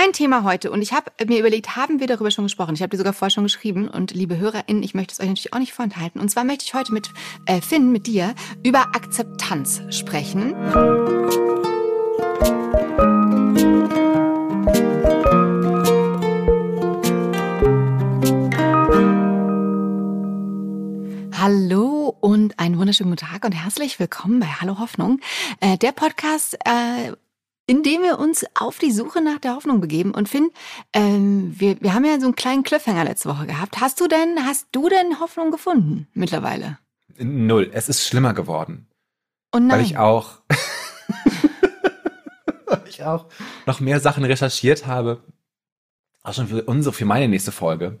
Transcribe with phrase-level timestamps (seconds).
[0.00, 2.72] Mein Thema heute, und ich habe mir überlegt, haben wir darüber schon gesprochen?
[2.72, 3.88] Ich habe dir sogar vorher schon geschrieben.
[3.88, 6.20] Und liebe HörerInnen, ich möchte es euch natürlich auch nicht vorenthalten.
[6.20, 7.10] Und zwar möchte ich heute mit
[7.46, 8.32] äh, Finn, mit dir,
[8.62, 10.54] über Akzeptanz sprechen.
[21.36, 25.18] Hallo und einen wunderschönen guten Tag und herzlich willkommen bei Hallo Hoffnung,
[25.58, 27.14] äh, der Podcast, äh,
[27.68, 30.12] in dem wir uns auf die Suche nach der Hoffnung begeben.
[30.12, 30.50] Und Finn,
[30.94, 33.78] ähm, wir, wir haben ja so einen kleinen Cliffhanger letzte Woche gehabt.
[33.78, 36.78] Hast du denn, hast du denn Hoffnung gefunden mittlerweile?
[37.18, 37.70] Null.
[37.72, 38.88] Es ist schlimmer geworden.
[39.52, 39.80] Und nein.
[39.80, 40.40] Weil ich auch,
[42.66, 43.26] weil ich auch
[43.66, 45.22] noch mehr Sachen recherchiert habe.
[46.22, 48.00] Auch schon für unsere, für meine nächste Folge.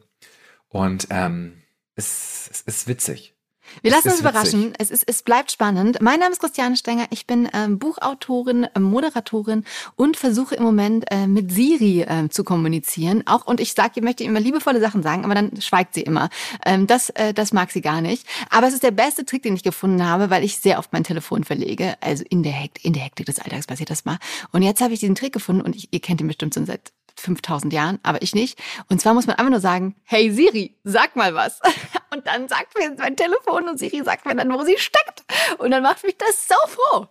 [0.68, 1.62] Und ähm,
[1.94, 3.37] es, es ist witzig.
[3.82, 4.72] Wir lassen uns überraschen.
[4.78, 5.98] Es, ist, es bleibt spannend.
[6.00, 7.06] Mein Name ist Christiane Stenger.
[7.10, 9.64] Ich bin ähm, Buchautorin, äh, Moderatorin
[9.96, 13.26] und versuche im Moment äh, mit Siri äh, zu kommunizieren.
[13.26, 16.28] Auch und ich sage, ich möchte immer liebevolle Sachen sagen, aber dann schweigt sie immer.
[16.64, 18.26] Ähm, das, äh, das mag sie gar nicht.
[18.50, 21.04] Aber es ist der beste Trick, den ich gefunden habe, weil ich sehr oft mein
[21.04, 21.96] Telefon verlege.
[22.00, 24.18] Also in der Hektik, in der Hektik des Alltags passiert das mal.
[24.52, 26.92] Und jetzt habe ich diesen Trick gefunden und ich, ihr kennt ihn bestimmt schon seit
[27.18, 28.58] 5000 Jahren, aber ich nicht.
[28.88, 31.60] Und zwar muss man einfach nur sagen, hey Siri, sag mal was.
[32.12, 35.24] Und dann sagt mir mein Telefon und Siri sagt mir dann, wo sie steckt.
[35.58, 37.06] Und dann macht mich das so froh.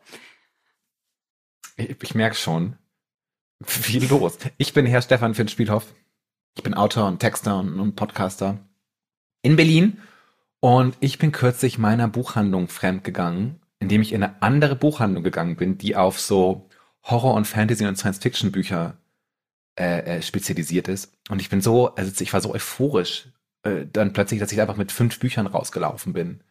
[1.76, 2.76] Ich, ich merke schon,
[3.64, 4.40] viel los.
[4.58, 5.94] Ich bin Herr Stefan Finn Spielhoff.
[6.56, 8.58] Ich bin Autor und Texter und, und Podcaster
[9.44, 10.02] in Berlin.
[10.60, 15.78] Und ich bin kürzlich meiner Buchhandlung fremdgegangen, indem ich in eine andere Buchhandlung gegangen bin,
[15.78, 16.68] die auf so
[17.04, 18.98] Horror- und Fantasy- und Science-Fiction-Bücher
[19.78, 21.14] äh, äh, spezialisiert ist.
[21.30, 23.30] Und ich bin so, also ich war so euphorisch
[23.64, 26.42] äh, dann plötzlich, dass ich einfach mit fünf Büchern rausgelaufen bin.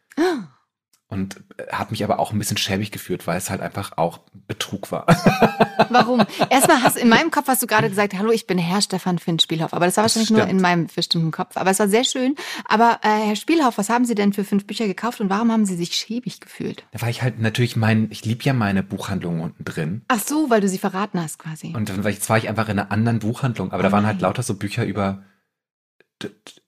[1.09, 4.19] Und äh, habe mich aber auch ein bisschen schäbig geführt, weil es halt einfach auch
[4.47, 5.05] Betrug war.
[5.89, 6.25] Warum?
[6.49, 9.39] Erstmal hast in meinem Kopf hast du gerade gesagt, hallo, ich bin Herr Stefan Finn
[9.39, 9.73] Spielhoff.
[9.73, 11.55] Aber das war wahrscheinlich nur in meinem bestimmten Kopf.
[11.55, 12.35] Aber es war sehr schön.
[12.65, 15.65] Aber äh, Herr Spielhoff, was haben Sie denn für fünf Bücher gekauft und warum haben
[15.65, 16.83] Sie sich schäbig gefühlt?
[16.91, 20.01] Da war ich halt natürlich mein, ich lieb ja meine Buchhandlung unten drin.
[20.09, 21.73] Ach so, weil du sie verraten hast quasi.
[21.73, 24.05] Und dann war ich, war ich einfach in einer anderen Buchhandlung, aber oh da waren
[24.05, 25.23] halt lauter so Bücher über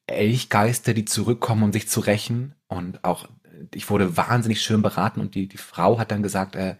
[0.07, 3.27] Elchgeister, die zurückkommen, um sich zu rächen und auch
[3.73, 6.75] ich wurde wahnsinnig schön beraten und die, die Frau hat dann gesagt, äh,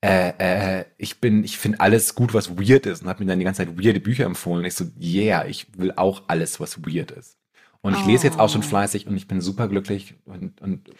[0.00, 0.32] äh,
[0.80, 3.44] äh, ich bin, ich finde alles gut, was weird ist und hat mir dann die
[3.44, 4.60] ganze Zeit weirde Bücher empfohlen.
[4.60, 7.36] Und ich so, yeah, ich will auch alles, was weird ist.
[7.80, 8.66] Und ich lese jetzt auch schon oh.
[8.66, 10.90] fleißig und ich bin super glücklich und, und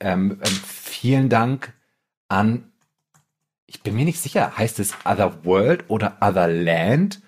[0.00, 1.72] ähm, ähm, vielen Dank
[2.28, 2.72] an,
[3.66, 7.22] ich bin mir nicht sicher, heißt es Other World oder Other Land?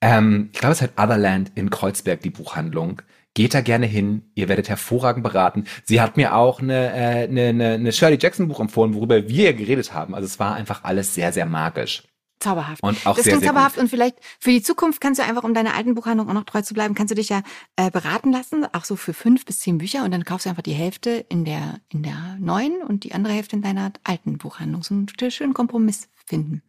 [0.00, 3.02] Ähm, ich glaube, es heißt Other Land in Kreuzberg, die Buchhandlung.
[3.34, 5.64] Geht da gerne hin, ihr werdet hervorragend beraten.
[5.84, 9.52] Sie hat mir auch eine, äh, eine, eine, eine Shirley Jackson Buch empfohlen, worüber wir
[9.54, 10.14] geredet haben.
[10.14, 12.02] Also es war einfach alles sehr, sehr magisch.
[12.40, 12.82] Zauberhaft.
[12.82, 13.84] Und auch das sehr, klingt sehr zauberhaft gut.
[13.84, 16.62] und vielleicht für die Zukunft kannst du einfach, um deiner alten Buchhandlung auch noch treu
[16.62, 17.42] zu bleiben, kannst du dich ja
[17.76, 20.62] äh, beraten lassen, auch so für fünf bis zehn Bücher und dann kaufst du einfach
[20.62, 24.82] die Hälfte in der, in der neuen und die andere Hälfte in deiner alten Buchhandlung.
[24.82, 26.62] So einen schönen Kompromiss finden.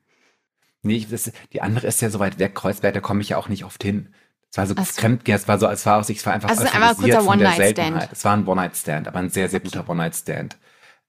[0.81, 3.49] Nee, das, die andere ist ja so weit weg, Kreuzberg, da komme ich ja auch
[3.49, 4.13] nicht oft hin.
[4.51, 5.01] Es war so Ach so.
[5.01, 8.09] fremd, es war so, es war aus, es war einfach Also einfach ein kurzer One-Night-Stand.
[8.11, 10.57] Es war ein One-Night-Stand, aber ein sehr, sehr guter One-Night-Stand.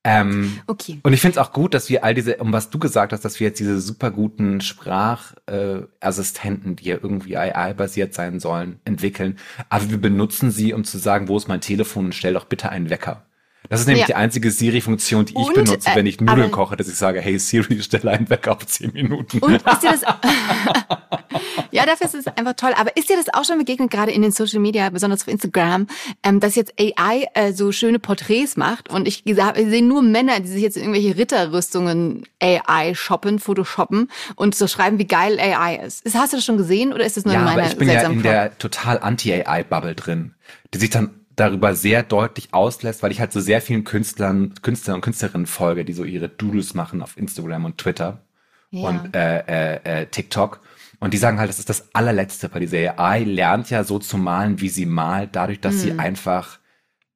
[0.02, 0.98] Ähm, Okay.
[1.02, 3.22] und ich finde es auch gut, dass wir all diese, um was du gesagt hast,
[3.24, 9.38] dass wir jetzt diese super guten Sprachassistenten, äh, die ja irgendwie AI-basiert sein sollen, entwickeln.
[9.68, 12.70] Aber wir benutzen sie, um zu sagen, wo ist mein Telefon und stell doch bitte
[12.70, 13.24] einen Wecker.
[13.70, 14.06] Das ist nämlich Ja.
[14.08, 16.96] die einzige Siri-Funktion, die ich Und, benutze, äh, wenn ich Nudeln aber- koche, dass ich
[16.96, 19.38] sage, hey Siri, stelle einen Wecker auf zehn Minuten.
[19.38, 20.02] Und ist dir das,
[21.70, 22.72] ja, dafür ist es einfach toll.
[22.76, 25.86] Aber ist dir das auch schon begegnet, gerade in den Social Media, besonders auf Instagram,
[26.24, 28.90] ähm, dass jetzt AI äh, so schöne Porträts macht?
[28.90, 34.10] Und ich, ich sehe nur Männer, die sich jetzt in irgendwelche Ritterrüstungen AI shoppen, photoshoppen
[34.34, 36.02] und so schreiben, wie geil AI ist.
[36.12, 37.88] hast du das schon gesehen oder ist das nur in Ja, meiner aber ich bin
[37.88, 38.22] ja in Form?
[38.24, 40.34] der total Anti-AI-Bubble drin,
[40.74, 41.10] die sich dann
[41.40, 45.84] darüber sehr deutlich auslässt, weil ich halt so sehr vielen Künstlern, Künstlern und Künstlerinnen folge,
[45.84, 48.22] die so ihre Doodles machen auf Instagram und Twitter
[48.70, 48.88] Ja.
[48.88, 50.60] und äh, äh, äh, TikTok.
[51.00, 54.18] Und die sagen halt, das ist das allerletzte, weil diese AI lernt ja so zu
[54.18, 55.80] malen, wie sie malt, dadurch, dass Hm.
[55.80, 56.58] sie einfach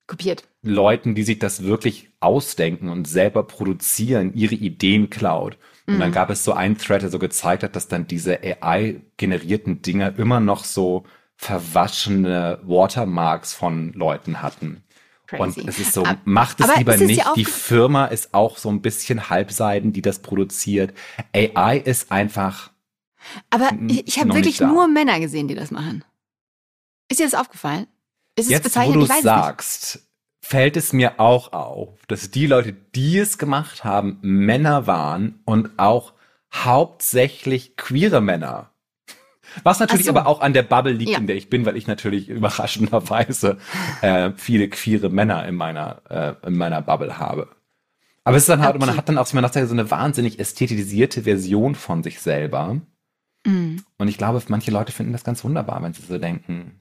[0.07, 0.45] Kopiert.
[0.63, 5.57] Leuten, die sich das wirklich ausdenken und selber produzieren, ihre Ideen klaut.
[5.87, 6.01] Und Mhm.
[6.01, 10.19] dann gab es so einen Thread, der so gezeigt hat, dass dann diese AI-generierten Dinger
[10.19, 11.05] immer noch so
[11.45, 14.83] verwaschene Watermarks von Leuten hatten.
[15.27, 15.61] Crazy.
[15.61, 17.23] Und es ist so, Ab- macht es aber lieber es nicht.
[17.37, 20.95] Die Firma ist auch so ein bisschen Halbseiden, die das produziert.
[21.35, 22.71] AI ist einfach,
[23.51, 26.03] Aber ich, habe wirklich nicht nur Männer gesehen, die das machen.
[27.11, 27.87] Ist dir das aufgefallen?
[28.37, 28.97] Ist es jetzt wo bezeichnet?
[28.97, 30.09] du Ich weiß es sagst,
[30.43, 35.79] fällt es mir auch auf, dass die Leute, die es gemacht haben, Männer waren und
[35.79, 36.15] auch
[36.53, 38.71] hauptsächlich queere Männer.
[39.63, 40.11] Was natürlich so.
[40.11, 41.19] aber auch an der Bubble liegt, Ja.
[41.19, 43.59] in der ich bin, weil ich natürlich überraschenderweise
[44.03, 47.49] äh, viele queere Männer in meiner, äh, in meiner Bubble habe.
[48.25, 48.99] Aber es ist dann halt, man Okay.
[48.99, 52.81] hat dann auch, man so eine wahnsinnig ästhetisierte Version von sich selber.
[53.47, 53.77] Mm.
[53.99, 56.81] Und ich glaube, manche Leute finden das ganz wunderbar, wenn sie so denken.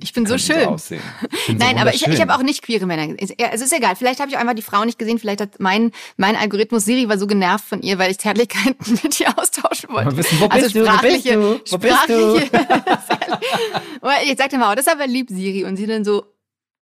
[0.00, 0.64] Ich bin so schön.
[0.66, 1.02] aussehen.
[1.32, 3.36] Ich bin so Nein, aber ich, ich habe auch nicht queere Männer gesehen.
[3.52, 3.96] Es ist egal.
[3.96, 5.18] Vielleicht habe ich auch einfach die Frau nicht gesehen.
[5.18, 9.18] Vielleicht hat mein, mein Algorithmus Siri war so genervt von ihr, weil ich Zärtlichkeiten mit
[9.18, 10.16] ihr austauschen wollte.
[10.16, 10.80] Wissen, wo also bist du?
[10.80, 11.60] Wo bist sprachliche, du?
[11.70, 12.40] Wo bist du?
[12.40, 13.40] sprachliche.
[14.24, 15.64] Ich sagte mal, oh, das ist aber lieb, Siri.
[15.64, 16.24] Und sie dann so,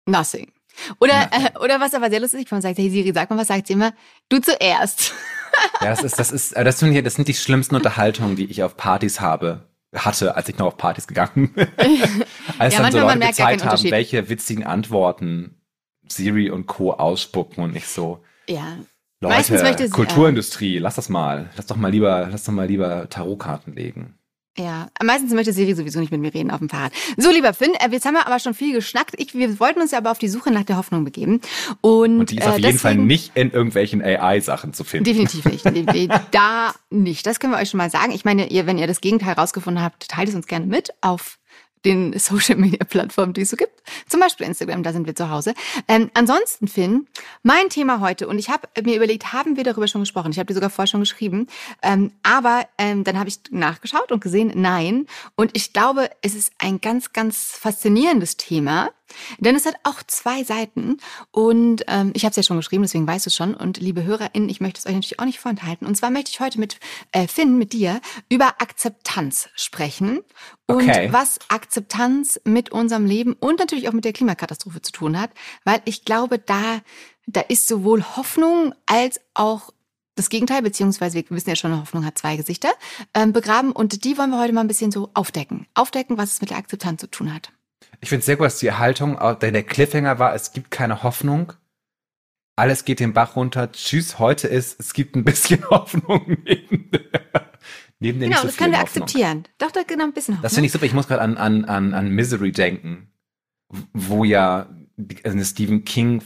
[0.06, 0.52] nothing.
[1.00, 3.48] Oder, äh, oder was aber sehr lustig ist, man sagt, hey Siri, sag mal, was
[3.50, 3.94] sagt sie immer?
[4.30, 5.14] Du zuerst.
[5.82, 8.46] Ja, das ist, das ist, äh, das sind, hier- das sind die schlimmsten Unterhaltungen, die
[8.46, 11.68] ich auf Partys habe, hatte, als ich noch auf Partys gegangen bin.
[12.58, 15.62] als Ja, dann so manchmal, man Leute keinen gezeigt haben, welche witzigen Antworten
[16.08, 16.94] Siri und Co.
[16.94, 18.78] ausspucken und ich so, Ja.
[19.24, 21.52] Leute, Meistens möchte sie, Kulturindustrie, lass das mal.
[21.56, 24.18] Lass doch mal lieber, lass doch mal lieber Tarotkarten legen.
[24.58, 26.92] Ja, meistens möchte Siri sowieso nicht mit mir reden auf dem Fahrrad.
[27.16, 29.16] So, lieber Finn, äh, jetzt haben wir aber schon viel geschnackt.
[29.18, 31.40] Ich, wir wollten uns ja aber auf die Suche nach der Hoffnung begeben.
[31.80, 35.06] Und, Und die ist äh, auf jeden Fall nicht in irgendwelchen AI-Sachen zu finden.
[35.06, 35.62] Definitiv nicht.
[36.32, 37.26] Da nicht.
[37.26, 38.12] Das können wir euch schon mal sagen.
[38.12, 41.38] Ich meine, ihr, wenn ihr das Gegenteil rausgefunden habt, teilt es uns gerne mit auf
[41.86, 43.82] den Social Media Plattformen, die es so gibt.
[44.08, 45.54] Zum Beispiel Instagram, da sind wir zu Hause.
[45.88, 47.08] Ähm, ansonsten, Finn,
[47.44, 50.32] mein Thema heute, und ich habe mir überlegt, haben wir darüber schon gesprochen?
[50.32, 51.48] Ich habe dir sogar vorher schon geschrieben.
[51.82, 55.08] Ähm, aber ähm, dann habe ich nachgeschaut und gesehen, nein.
[55.36, 58.90] Und ich glaube, es ist ein ganz, ganz faszinierendes Thema.
[59.40, 60.98] Denn es hat auch zwei Seiten
[61.32, 63.54] und ähm, ich habe es ja schon geschrieben, deswegen weißt du es schon.
[63.54, 65.88] Und liebe HörerInnen, ich möchte es euch natürlich auch nicht vorenthalten.
[65.88, 66.78] Und zwar möchte ich heute mit
[67.12, 70.20] äh, Finn, mit dir, über Akzeptanz sprechen
[70.68, 71.10] und Okay.
[71.12, 75.32] was Akzeptanz mit unserem Leben und natürlich auch mit der Klimakatastrophe zu tun hat.
[75.64, 76.82] Weil ich glaube, da,
[77.28, 79.72] da ist sowohl Hoffnung als auch
[80.16, 82.72] das Gegenteil, beziehungsweise wir wissen ja schon, Hoffnung hat zwei Gesichter,
[83.14, 83.72] ähm, begraben.
[83.72, 85.68] Und die wollen wir heute mal ein bisschen so aufdecken.
[85.74, 87.52] Aufdecken, was es mit der Akzeptanz zu tun hat.
[88.02, 91.04] Ich finde es sehr gut, dass die Haltung, auch der Cliffhanger war, es gibt keine
[91.04, 91.54] Hoffnung.
[92.56, 93.72] Alles geht den Bach runter.
[93.72, 97.02] Tschüss, heute ist, es gibt ein bisschen Hoffnung neben der,
[98.00, 99.04] neben der Genau, so das können wir Hoffnung.
[99.04, 99.48] akzeptieren.
[99.60, 100.44] Doch, doch, genau, ein bisschen Hoffnung.
[100.44, 100.86] Das finde ich super.
[100.86, 103.12] Ich muss gerade an, an, an, an Misery denken,
[103.94, 104.68] wo ja
[104.98, 106.24] die- also eine Stephen King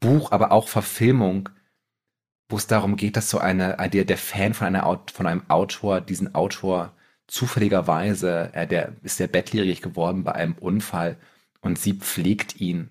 [0.00, 1.48] Buch, aber auch Verfilmung,
[2.48, 6.00] wo es darum geht, dass so eine, der, der Fan von einer, von einem Autor,
[6.00, 6.92] diesen Autor
[7.26, 11.16] zufälligerweise, er, der ist sehr bettlägerig geworden bei einem Unfall
[11.60, 12.90] und sie pflegt ihn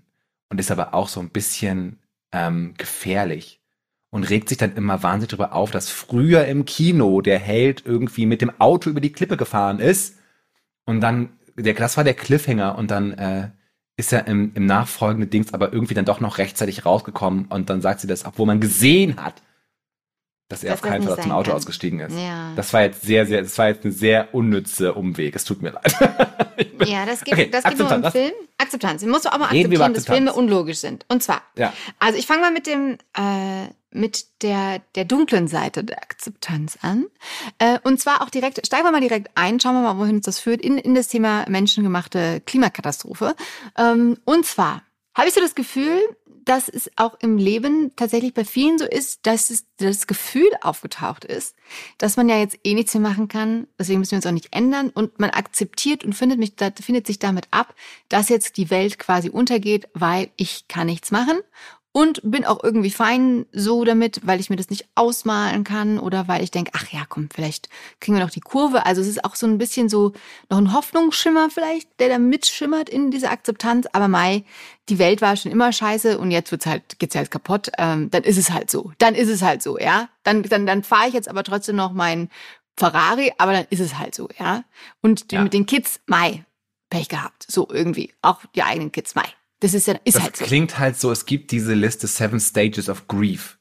[0.50, 2.00] und ist aber auch so ein bisschen
[2.32, 3.62] ähm, gefährlich
[4.10, 8.26] und regt sich dann immer wahnsinnig darüber auf, dass früher im Kino der Held irgendwie
[8.26, 10.20] mit dem Auto über die Klippe gefahren ist
[10.86, 13.50] und dann, der, das war der Cliffhanger und dann äh,
[13.98, 17.82] ist er im, im nachfolgenden Dings aber irgendwie dann doch noch rechtzeitig rausgekommen und dann
[17.82, 19.42] sagt sie das, obwohl man gesehen hat,
[20.48, 21.58] dass er Dass auf keinen Fall aus dem Auto kann.
[21.58, 22.16] ausgestiegen ist.
[22.18, 22.52] Ja.
[22.56, 25.36] Das war jetzt sehr, sehr, das war jetzt eine sehr unnütze Umweg.
[25.36, 25.96] Es tut mir leid.
[26.58, 28.14] Ich Ja, das geht, Okay, das geht nur im Akzeptanz.
[28.14, 28.32] Film.
[28.58, 29.02] Akzeptanz.
[29.02, 30.06] Du musst auch mal Reden akzeptieren, dass.
[30.06, 31.04] Filme unlogisch sind.
[31.10, 31.74] Und zwar, Ja.
[32.00, 37.08] also ich fange mal mit dem, äh, mit der, der dunklen Seite der Akzeptanz an.
[37.60, 40.26] Äh, und zwar auch direkt, steigen wir mal direkt ein, schauen wir mal, wohin uns
[40.26, 43.36] das führt, in, in das Thema menschengemachte Klimakatastrophe.
[43.78, 44.84] Ähm, und zwar
[45.14, 46.00] habe ich so das Gefühl,
[46.46, 51.26] dass es auch im Leben tatsächlich bei vielen so ist, dass es das Gefühl aufgetaucht
[51.26, 51.56] ist,
[51.98, 54.56] dass man ja jetzt eh nichts mehr machen kann, deswegen müssen wir uns auch nicht
[54.56, 54.90] ändern.
[54.90, 57.76] Und man akzeptiert und findet, mich, findet sich damit ab,
[58.10, 61.40] dass jetzt die Welt quasi untergeht, weil ich kann nichts machen
[61.96, 66.28] und bin auch irgendwie fein so damit, weil ich mir das nicht ausmalen kann oder
[66.28, 67.70] weil ich denke, ach ja, komm, vielleicht
[68.02, 68.86] kriegen wir noch die Kurve.
[68.86, 70.12] Also es ist auch so ein bisschen so
[70.50, 73.88] noch ein Hoffnungsschimmer vielleicht, der da mitschimmert in dieser Akzeptanz.
[73.94, 74.44] Aber Mai,
[74.90, 77.72] die Welt war schon immer scheiße und jetzt wird's halt, geht's halt kaputt.
[77.78, 78.92] Ähm, dann ist es halt so.
[78.98, 80.10] Dann ist es halt so, ja.
[80.24, 82.30] Dann, dann, dann fahre ich jetzt aber trotzdem noch mein
[82.76, 84.66] Ferrari, aber dann ist es halt so, ja.
[85.02, 85.42] Und Ja.
[85.44, 86.44] mit den Kids, Mai,
[86.90, 87.46] Pech gehabt.
[87.50, 88.14] So irgendwie.
[88.22, 89.30] Auch die eigenen Kids, Mai.
[89.60, 90.46] Das ist ja, ist Das halt so.
[90.46, 93.58] klingt halt so, es gibt diese Liste Seven Stages of Grief.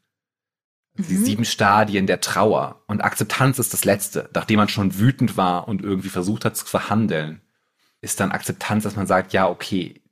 [0.97, 1.25] Die Mhm.
[1.25, 2.83] sieben Stadien der Trauer.
[2.87, 4.29] Und Akzeptanz ist das letzte.
[4.35, 7.41] Nachdem man schon wütend war und irgendwie versucht hat zu verhandeln,
[8.01, 10.03] ist dann Akzeptanz, dass man sagt, ja, okay,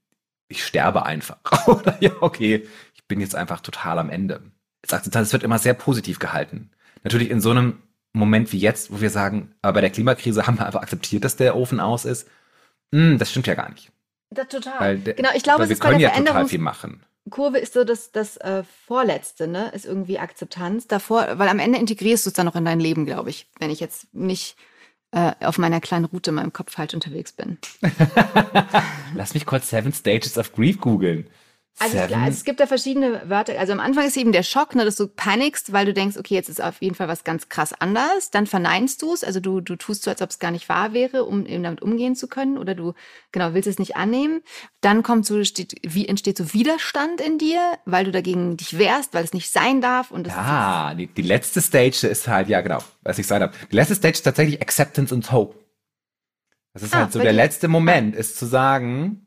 [0.48, 1.38] ich sterbe einfach.
[1.68, 4.42] Oder ja, okay, ich bin jetzt einfach total am Ende.
[4.82, 6.70] Das Akzeptanz es wird immer sehr positiv gehalten.
[7.04, 7.78] Natürlich in so einem
[8.12, 11.36] Moment wie jetzt, wo wir sagen, aber bei der Klimakrise haben wir einfach akzeptiert, dass
[11.36, 12.28] der Ofen aus ist.
[12.92, 13.90] Hm, das stimmt ja gar nicht.
[14.34, 14.80] Das total.
[14.80, 17.02] Weil genau, ich glaube, es ist bei der Veränderungskurve machen.
[17.60, 19.70] ist so das, das äh, Vorletzte, ne?
[19.74, 23.06] Ist irgendwie Akzeptanz davor, weil am Ende integrierst du es dann noch in dein Leben,
[23.06, 24.56] glaube ich, wenn ich jetzt nicht
[25.12, 27.58] äh, auf meiner kleinen Route in meinem Kopf falsch unterwegs bin.
[29.14, 31.26] Lass mich kurz Seven Stages of Grief googeln.
[31.79, 33.59] Also es, klar, es gibt da verschiedene Wörter.
[33.59, 36.35] Also am Anfang ist eben der Schock, ne, dass du panikst, weil du denkst, okay,
[36.35, 38.31] jetzt ist auf jeden Fall was ganz krass anders.
[38.31, 40.93] Dann verneinst du es, also du, du tust so, als ob es gar nicht wahr
[40.93, 42.59] wäre, um eben damit umgehen zu können.
[42.59, 42.93] Oder du,
[43.33, 44.43] genau, willst es nicht annehmen.
[44.81, 49.14] Dann kommt so, steht, wie entsteht so Widerstand in dir, weil du dagegen dich wehrst,
[49.14, 50.11] weil es nicht sein darf.
[50.11, 53.55] Und das ja, die, die letzte Stage ist halt, ja genau, was ich gesagt habe.
[53.71, 55.59] Die letzte Stage ist tatsächlich Acceptance und Hope.
[56.75, 59.22] Das ist ah, halt so der letzte Moment, ist zu sagen,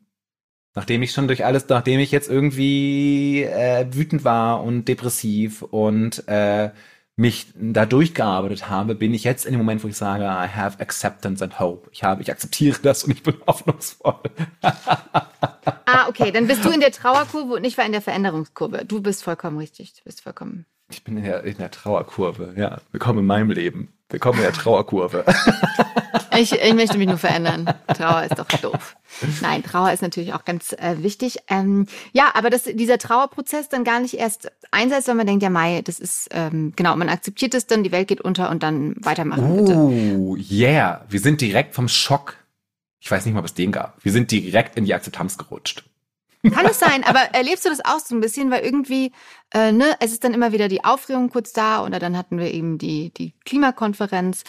[0.76, 6.28] Nachdem ich schon durch alles, nachdem ich jetzt irgendwie äh, wütend war und depressiv und
[6.28, 6.70] äh,
[7.16, 10.78] mich da durchgearbeitet habe, bin ich jetzt in dem Moment, wo ich sage, I have
[10.78, 11.88] acceptance and hope.
[11.92, 14.20] Ich habe, ich akzeptiere das und ich bin hoffnungsvoll.
[14.60, 18.84] ah, okay, dann bist du in der Trauerkurve und ich war in der Veränderungskurve.
[18.84, 19.94] Du bist vollkommen richtig.
[19.94, 20.66] Du bist vollkommen.
[20.90, 22.82] Ich bin in der, in der Trauerkurve, ja.
[22.92, 23.94] Willkommen in meinem Leben.
[24.10, 25.24] Willkommen in der Trauerkurve.
[26.38, 27.72] Ich, ich möchte mich nur verändern.
[27.88, 28.96] Trauer ist doch doof.
[29.40, 31.38] Nein, Trauer ist natürlich auch ganz äh, wichtig.
[31.48, 35.50] Ähm, ja, aber dass dieser Trauerprozess dann gar nicht erst einsetzt, wenn man denkt, ja,
[35.50, 38.96] Mai, das ist, ähm, genau, man akzeptiert es dann, die Welt geht unter und dann
[38.98, 39.44] weitermachen.
[39.44, 40.54] Oh, bitte.
[40.54, 41.04] yeah.
[41.08, 42.36] Wir sind direkt vom Schock.
[43.00, 44.04] Ich weiß nicht mal, es den gab.
[44.04, 45.84] Wir sind direkt in die Akzeptanz gerutscht.
[46.50, 49.12] Kann es sein, aber erlebst du das auch so ein bisschen, weil irgendwie,
[49.52, 52.52] äh, ne, es ist dann immer wieder die Aufregung kurz da oder dann hatten wir
[52.52, 54.44] eben die, die Klimakonferenz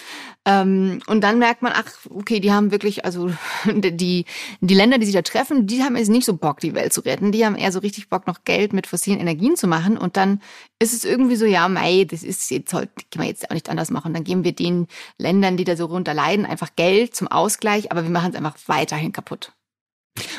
[0.45, 3.29] ähm, und dann merkt man, ach, okay, die haben wirklich, also
[3.65, 4.25] die,
[4.61, 7.01] die Länder, die sich da treffen, die haben jetzt nicht so Bock, die Welt zu
[7.01, 9.97] retten, die haben eher so richtig Bock, noch Geld mit fossilen Energien zu machen.
[9.97, 10.41] Und dann
[10.79, 12.87] ist es irgendwie so, ja, mei, das ist jetzt, kann
[13.17, 14.87] man jetzt auch nicht anders machen, dann geben wir den
[15.17, 18.55] Ländern, die da so runter leiden, einfach Geld zum Ausgleich, aber wir machen es einfach
[18.67, 19.53] weiterhin kaputt.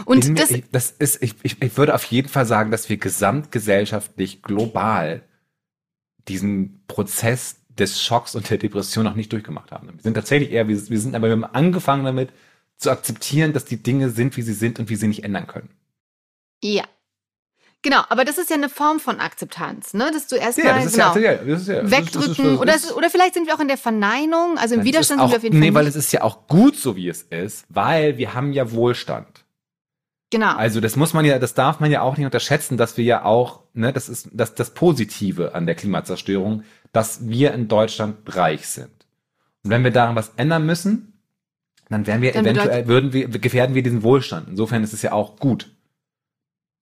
[0.04, 2.96] Und das, ich, das ist, ich, ich, ich würde auf jeden Fall sagen, dass wir
[2.96, 5.22] gesamtgesellschaftlich global
[6.28, 9.88] diesen Prozess des Schocks und der Depression noch nicht durchgemacht haben.
[9.88, 12.30] Wir sind tatsächlich eher, wir, wir sind aber wir haben angefangen damit
[12.76, 15.70] zu akzeptieren, dass die Dinge sind, wie sie sind und wie sie nicht ändern können.
[16.62, 16.84] Ja.
[17.82, 20.10] Genau, aber das ist ja eine Form von Akzeptanz, ne?
[20.12, 23.54] Dass du erstmal ja, genau, ja, ja, wegdrücken das das oder, oder vielleicht sind wir
[23.54, 25.68] auch in der Verneinung, also im Widerstand auch, sind wir auf jeden Fall.
[25.68, 28.72] Nee, weil es ist ja auch gut so, wie es ist, weil wir haben ja
[28.72, 29.44] Wohlstand.
[30.30, 30.56] Genau.
[30.56, 33.24] Also das muss man ja, das darf man ja auch nicht unterschätzen, dass wir ja
[33.24, 38.66] auch, ne, das ist das, das Positive an der Klimazerstörung, dass wir in Deutschland reich
[38.66, 38.90] sind.
[39.64, 41.14] Und wenn wir daran was ändern müssen,
[41.88, 44.48] dann werden wir dann eventuell, würden wir, gefährden wir diesen Wohlstand.
[44.48, 45.74] Insofern ist es ja auch gut,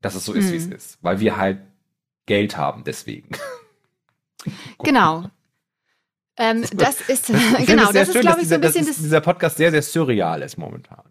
[0.00, 0.52] dass es so ist, mhm.
[0.52, 0.72] wie es mhm.
[0.72, 1.60] ist, weil wir halt
[2.26, 3.30] Geld haben deswegen.
[4.82, 5.30] genau.
[6.36, 7.26] Ähm, das ist,
[7.66, 10.58] genau, das ist, glaube ich, so ein bisschen das, dieser Podcast sehr, sehr surreal ist
[10.58, 11.04] momentan.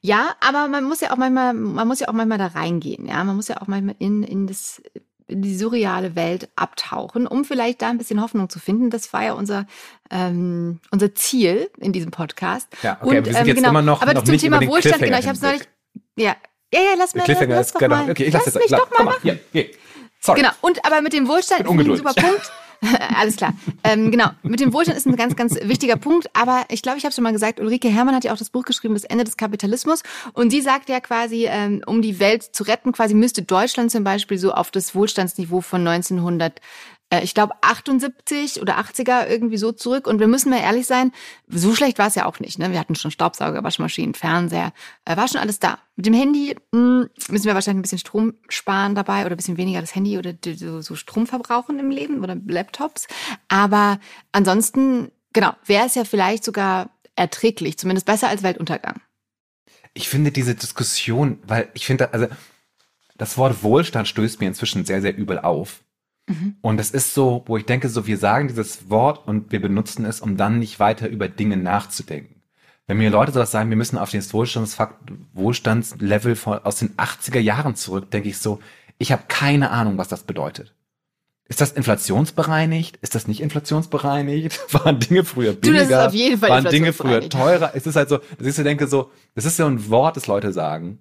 [0.00, 3.22] Ja, aber man muss ja auch manchmal, man muss ja auch manchmal da reingehen, ja.
[3.24, 4.82] Man muss ja auch manchmal in, in das,
[5.26, 8.90] in die surreale Welt abtauchen, um vielleicht da ein bisschen Hoffnung zu finden.
[8.90, 9.66] Das war ja unser,
[10.10, 12.68] ähm, unser Ziel in diesem Podcast.
[12.82, 15.02] Ja, okay, Und, wir sind ähm, jetzt genau, immer noch, aber noch zum Thema Wohlstand,
[15.02, 15.62] genau, ich habe es neulich,
[16.16, 16.36] ja,
[16.72, 17.96] ja, ja, lass mir, Cliffhanger lass ist, genau.
[17.96, 19.20] Mal, okay, ich lass, lass mich doch mal machen.
[19.22, 19.66] Hier, hier.
[20.20, 20.40] Sorry.
[20.40, 22.52] Genau, und aber mit dem Wohlstand ist ein super Punkt.
[23.16, 23.54] Alles klar.
[23.82, 26.28] Ähm, genau, mit dem Wohlstand ist ein ganz, ganz wichtiger Punkt.
[26.34, 28.64] Aber ich glaube, ich habe schon mal gesagt, Ulrike Herrmann hat ja auch das Buch
[28.64, 30.02] geschrieben, Das Ende des Kapitalismus.
[30.32, 34.04] Und sie sagt ja quasi, ähm, um die Welt zu retten, quasi müsste Deutschland zum
[34.04, 36.60] Beispiel so auf das Wohlstandsniveau von 1900
[37.10, 40.06] äh, ich glaube 78 oder 80er irgendwie so zurück.
[40.06, 41.12] Und wir müssen mal ehrlich sein,
[41.48, 42.58] so schlecht war es ja auch nicht.
[42.58, 42.70] Ne?
[42.70, 44.72] Wir hatten schon Staubsauger, Waschmaschinen, Fernseher,
[45.04, 45.78] äh, war schon alles da.
[45.96, 49.36] Mit dem Handy mh, hm, müssen wir wahrscheinlich ein bisschen Strom sparen dabei oder ein
[49.36, 53.08] bisschen weniger das Handy oder so, so Strom verbrauchen im Leben oder Laptops.
[53.48, 53.98] Aber
[54.32, 59.00] ansonsten, genau, wäre es ja vielleicht sogar erträglich, zumindest besser als Weltuntergang.
[59.94, 62.28] Ich finde diese Diskussion, weil ich finde, also
[63.16, 65.82] das Wort Wohlstand stößt mir inzwischen sehr, sehr übel auf.
[66.28, 66.56] Mhm.
[66.60, 70.04] Und es ist so, wo ich denke, so, wir sagen dieses Wort und wir benutzen
[70.04, 72.36] es, um dann nicht weiter über Dinge nachzudenken.
[72.86, 77.38] Wenn mir Leute sowas sagen, wir müssen auf das Wohlstandsfakt, Wohlstandslevel von, aus den 80er
[77.38, 78.60] Jahren zurück, denke ich so,
[78.98, 80.74] ich habe keine Ahnung, was das bedeutet.
[81.48, 82.98] Ist das inflationsbereinigt?
[82.98, 84.72] Ist das nicht inflationsbereinigt?
[84.84, 85.84] Waren Dinge früher billiger?
[85.84, 87.72] Du, das ist auf jeden Fall Waren Dinge früher teurer?
[87.74, 90.26] Es ist halt so, dass ich so denke, so, das ist so ein Wort, das
[90.26, 90.98] Leute sagen.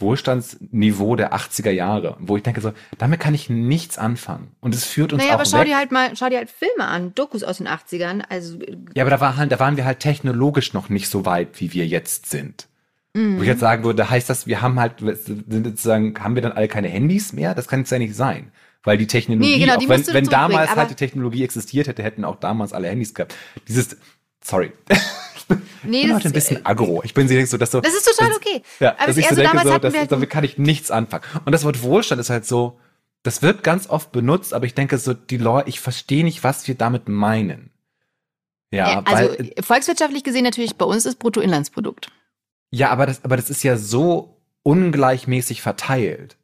[0.00, 4.52] Wohlstandsniveau der 80er Jahre, wo ich denke so, damit kann ich nichts anfangen.
[4.60, 5.66] Und es führt uns naja, auch aber schau weg.
[5.66, 8.58] dir halt mal, schau dir halt Filme an, Dokus aus den 80ern, also.
[8.94, 11.72] Ja, aber da, war halt, da waren wir halt technologisch noch nicht so weit, wie
[11.72, 12.66] wir jetzt sind.
[13.14, 13.38] Mhm.
[13.38, 16.52] Wo ich jetzt sagen würde, heißt das, wir haben halt, sind sozusagen, haben wir dann
[16.52, 17.54] alle keine Handys mehr?
[17.54, 18.52] Das kann es ja nicht sein.
[18.82, 22.02] Weil die Technologie, nee, genau, die auch wenn, wenn damals halt die Technologie existiert hätte,
[22.02, 23.34] hätten auch damals alle Handys gehabt.
[23.68, 23.96] Dieses,
[24.42, 24.72] sorry.
[25.82, 27.02] Nee, ich bin heute ein bisschen aggro.
[27.04, 27.80] Ich bin so, dass so.
[27.80, 28.62] Das ist total okay.
[28.78, 31.24] Ja, aber dass ich so denke, so, dass, halt damit kann ich nichts anfangen.
[31.44, 32.78] Und das Wort Wohlstand ist halt so,
[33.22, 36.66] das wird ganz oft benutzt, aber ich denke so, die Leute, ich verstehe nicht, was
[36.68, 37.70] wir damit meinen.
[38.70, 42.10] Ja, ja also weil, volkswirtschaftlich gesehen natürlich bei uns ist Bruttoinlandsprodukt.
[42.70, 46.36] Ja, aber das, aber das ist ja so ungleichmäßig verteilt.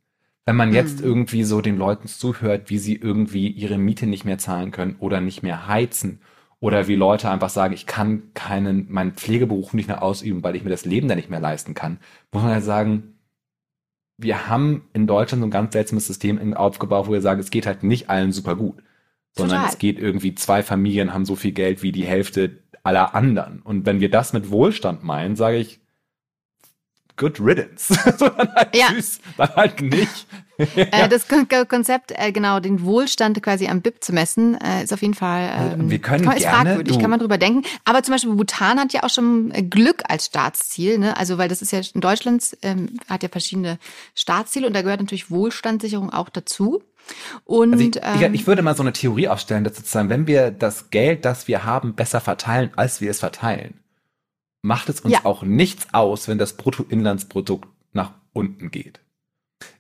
[0.44, 1.06] Wenn man jetzt mhm.
[1.06, 5.20] irgendwie so den Leuten zuhört, wie sie irgendwie ihre Miete nicht mehr zahlen können oder
[5.20, 6.20] nicht mehr heizen
[6.66, 10.64] oder wie Leute einfach sagen, ich kann keinen, meinen Pflegeberuf nicht mehr ausüben, weil ich
[10.64, 12.00] mir das Leben da nicht mehr leisten kann,
[12.32, 13.14] muss man halt sagen,
[14.18, 17.66] wir haben in Deutschland so ein ganz seltsames System aufgebaut, wo wir sagen, es geht
[17.66, 18.82] halt nicht allen super gut,
[19.30, 19.73] sondern Total.
[19.75, 23.62] es geht irgendwie, zwei Familien haben so viel Geld wie die Hälfte aller anderen.
[23.62, 25.78] Und wenn wir das mit Wohlstand meinen, sage ich,
[27.16, 27.94] good riddance.
[28.18, 28.88] so dann halt ja.
[28.88, 30.26] süß, dann halt nicht.
[30.76, 31.26] äh, das
[31.68, 35.75] Konzept, äh, genau, den Wohlstand quasi am BIP zu messen, äh, ist auf jeden Fall
[35.75, 37.00] ähm, Wir können ist gerne, fragwürdig, du.
[37.00, 37.62] kann man drüber denken.
[37.84, 41.16] Aber zum Beispiel Bhutan hat ja auch schon Glück als Staatsziel, ne?
[41.16, 43.78] Also weil das ist ja in Deutschland ähm, hat ja verschiedene
[44.14, 46.82] Staatsziele und da gehört natürlich Wohlstandssicherung auch dazu.
[47.44, 50.26] Und, also ich, ähm, ich, ich, würde mal so eine Theorie aufstellen, dass sozusagen, wenn
[50.26, 53.80] wir das Geld, das wir haben, besser verteilen, als wir es verteilen,
[54.62, 55.20] macht es uns ja.
[55.25, 59.00] auch nichts aus, wenn das Bruttoinlandsprodukt nach unten geht.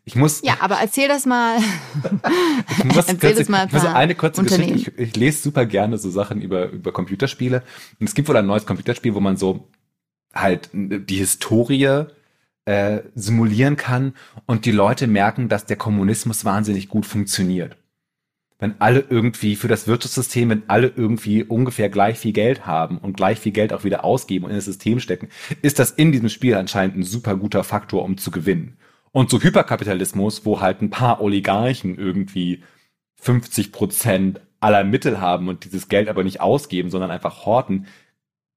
[0.06, 0.40] Ich muss.
[0.42, 1.58] Ja, aber erzähl das mal.
[2.78, 4.72] ich muss, erzähl das mal ein paar eine kurze Geschichte.
[4.72, 7.62] Ich, ich, lese super gerne so Sachen über, über Computerspiele.
[8.00, 9.68] Und es gibt wohl ein neues Computerspiel, wo man so
[10.32, 12.06] halt die Historie
[12.66, 14.14] äh, simulieren kann
[14.46, 17.76] und die Leute merken, dass der Kommunismus wahnsinnig gut funktioniert
[18.58, 23.16] wenn alle irgendwie für das Wirtschaftssystem, wenn alle irgendwie ungefähr gleich viel Geld haben und
[23.16, 25.28] gleich viel Geld auch wieder ausgeben und in das System stecken,
[25.62, 28.78] ist das in diesem Spiel anscheinend ein super guter Faktor, um zu gewinnen.
[29.16, 32.62] Und so Hyperkapitalismus, wo halt ein paar Oligarchen irgendwie
[33.22, 37.86] 50 Prozent aller Mittel haben und dieses Geld aber nicht ausgeben, sondern einfach horten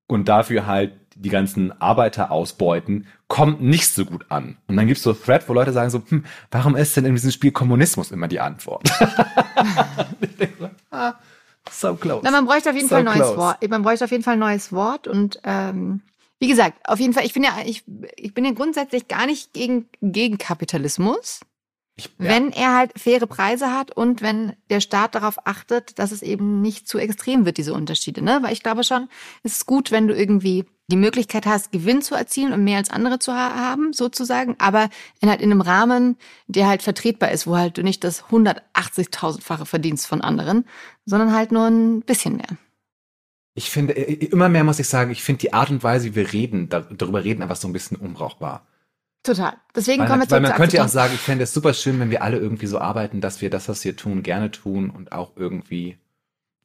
[0.08, 4.58] und dafür halt die ganzen Arbeiter ausbeuten, kommt nicht so gut an.
[4.68, 7.32] Und dann gibt's so Thread, wo Leute sagen so, hm, warum ist denn in diesem
[7.32, 8.84] Spiel Kommunismus immer die Antwort?
[10.20, 11.14] ich denke so, ah,
[11.72, 12.20] so close.
[12.26, 13.66] Na, man bräuchte auf jeden so Fall ein neues Wort.
[13.70, 16.02] Man bräuchte auf jeden Fall ein neues Wort und ähm,
[16.40, 17.84] wie gesagt, auf jeden Fall, ich bin ja, ich,
[18.16, 21.42] ich bin ja grundsätzlich gar nicht gegen, gegen Kapitalismus.
[21.98, 22.30] Ich, ja.
[22.30, 26.62] Wenn er halt faire Preise hat und wenn der Staat darauf achtet, dass es eben
[26.62, 28.22] nicht zu extrem wird, diese Unterschiede.
[28.24, 28.40] Ne?
[28.42, 29.10] Weil ich glaube schon,
[29.44, 32.90] es ist gut, wenn du irgendwie die Möglichkeit hast, Gewinn zu erzielen und mehr als
[32.90, 37.46] andere zu ha haben, sozusagen, aber in halt in einem Rahmen, der halt vertretbar ist,
[37.46, 40.66] wo halt du nicht das 180.000-fache verdienst von anderen,
[41.06, 42.58] sondern halt nur ein bisschen mehr.
[43.54, 46.34] Ich finde, immer mehr muss ich sagen, ich finde die Art und Weise, wie wir
[46.34, 48.66] reden, darüber reden, einfach so ein bisschen unbrauchbar.
[49.24, 49.54] Total.
[49.76, 52.00] Deswegen weil, kommen wir Weil man könnte ja auch sagen, ich fände es super schön,
[52.00, 55.12] wenn wir alle irgendwie so arbeiten, dass wir das, was wir tun, gerne tun und
[55.12, 55.98] auch irgendwie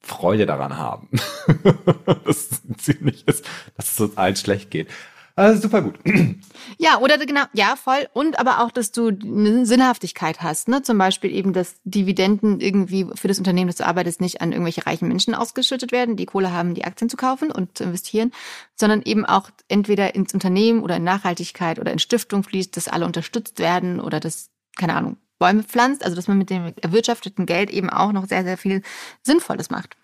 [0.01, 1.09] Freude daran haben.
[2.25, 3.45] das ziemlich ist,
[3.77, 4.89] dass es uns allen schlecht geht.
[5.37, 5.99] Also super gut.
[6.79, 8.09] Ja, oder genau, ja, voll.
[8.15, 10.83] Und aber auch, dass du eine Sinnhaftigkeit hast, ne?
[10.83, 14.87] Zum Beispiel eben, dass Dividenden irgendwie für das Unternehmen, das du arbeitest, nicht an irgendwelche
[14.87, 18.33] reichen Menschen ausgeschüttet werden, die Kohle haben, die Aktien zu kaufen und zu investieren,
[18.75, 23.07] sondern eben auch entweder ins Unternehmen oder in Nachhaltigkeit oder in Stiftung fließt, dass alle
[23.07, 27.71] unterstützt werden oder dass, keine Ahnung, Bäume pflanzt, also dass man mit dem erwirtschafteten Geld
[27.71, 28.83] eben auch noch sehr, sehr viel
[29.23, 29.97] Sinnvolles macht.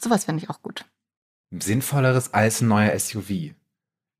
[0.00, 0.84] Sowas finde ich auch gut.
[1.50, 3.54] Sinnvolleres als ein neuer SUV.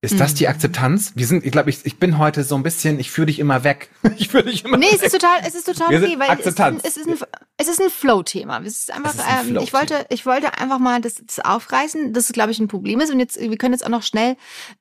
[0.02, 0.50] Ist das die mhm.
[0.50, 1.12] Akzeptanz?
[1.14, 3.64] Wir sind, ich glaube, ich, ich bin heute so ein bisschen, ich führe dich immer
[3.64, 3.90] weg.
[4.16, 4.94] Ich führe dich immer Nee, weg.
[4.96, 6.82] es ist total, es ist total okay, weil Akzeptanz.
[6.84, 8.60] es ist ein, es ist ein, es ist ein Flow-Thema.
[8.60, 12.24] Es ist einfach, ein ähm, ich wollte, ich wollte einfach mal das, das aufreißen, dass
[12.24, 13.10] es, glaube ich, ein Problem ist.
[13.12, 14.36] Und jetzt, wir können jetzt auch noch schnell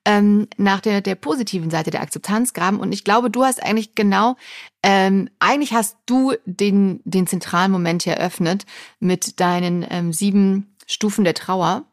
[0.06, 2.80] ähm, nach der, der positiven Seite der Akzeptanz graben.
[2.80, 4.36] Und ich glaube, du hast eigentlich genau,
[4.82, 8.64] ähm, eigentlich hast du den, den zentralen Moment hier eröffnet
[9.00, 11.84] mit deinen ähm, sieben Stufen der Trauer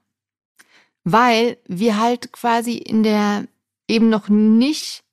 [1.11, 3.45] weil wir halt quasi in der
[3.87, 5.03] eben noch nicht,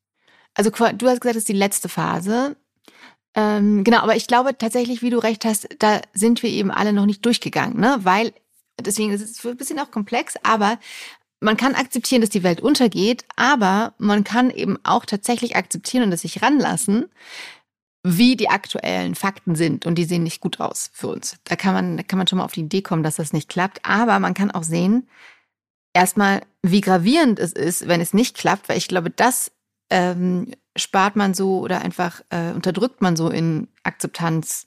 [0.55, 2.57] also du hast gesagt, das ist die letzte Phase.
[3.37, 6.93] Ähm, genau, aber ich glaube tatsächlich, wie du recht hast, da sind wir eben alle
[6.93, 7.99] noch nicht durchgegangen, ne?
[8.03, 8.33] Weil,
[8.81, 10.81] deswegen ist es ein bisschen auch komplex, aber
[11.39, 16.13] man kann akzeptieren, dass die Welt untergeht, aber man kann eben auch tatsächlich akzeptieren und
[16.13, 17.07] es sich ranlassen,
[18.03, 21.37] wie die aktuellen Fakten sind und die sehen nicht gut aus für uns.
[21.45, 23.49] Da kann man, da kann man schon mal auf die Idee kommen, dass das nicht
[23.49, 23.81] klappt.
[23.85, 25.09] Aber man kann auch sehen,
[25.95, 29.51] erstmal, wie gravierend es ist, wenn es nicht klappt, weil ich glaube, das
[29.91, 34.67] ähm, spart man so oder einfach äh, unterdrückt man so in Akzeptanz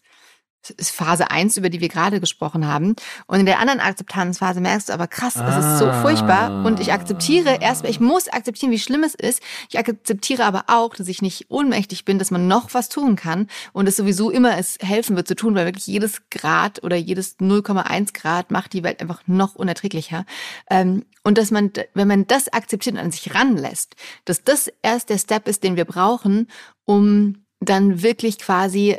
[0.80, 2.96] Phase 1, über die wir gerade gesprochen haben.
[3.28, 5.60] Und in der anderen Akzeptanzphase merkst du aber krass, es ah.
[5.60, 6.66] ist so furchtbar.
[6.66, 9.42] Und ich akzeptiere erstmal, ich muss akzeptieren, wie schlimm es ist.
[9.70, 13.48] Ich akzeptiere aber auch, dass ich nicht ohnmächtig bin, dass man noch was tun kann
[13.74, 17.40] und es sowieso immer es helfen wird zu tun, weil wirklich jedes Grad oder jedes
[17.40, 20.26] 0,1 Grad macht die Welt einfach noch unerträglicher.
[20.70, 25.10] Ähm, und dass man, wenn man das akzeptiert und an sich ranlässt, dass das erst
[25.10, 26.48] der Step ist, den wir brauchen,
[26.86, 28.98] um dann wirklich quasi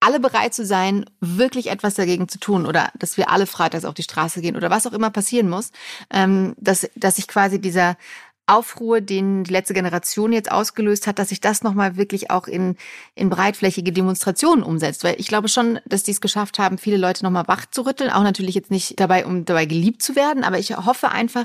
[0.00, 3.94] alle bereit zu sein, wirklich etwas dagegen zu tun oder dass wir alle freitags auf
[3.94, 5.72] die Straße gehen oder was auch immer passieren muss,
[6.10, 7.96] ähm, dass, dass sich quasi dieser
[8.48, 12.76] Aufruhr, den die letzte Generation jetzt ausgelöst hat, dass sich das nochmal wirklich auch in,
[13.14, 15.04] in breitflächige Demonstrationen umsetzt.
[15.04, 18.10] Weil ich glaube schon, dass die es geschafft haben, viele Leute nochmal wach zu rütteln.
[18.10, 20.44] Auch natürlich jetzt nicht dabei, um dabei geliebt zu werden.
[20.44, 21.44] Aber ich hoffe einfach,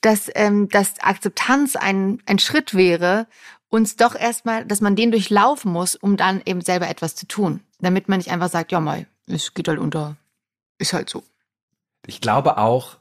[0.00, 3.28] dass, ähm, dass Akzeptanz ein, ein Schritt wäre,
[3.70, 7.60] uns doch erstmal, dass man den durchlaufen muss, um dann eben selber etwas zu tun.
[7.78, 10.16] Damit man nicht einfach sagt, ja mal, es geht halt unter.
[10.78, 11.22] Ist halt so.
[12.06, 12.98] Ich glaube auch,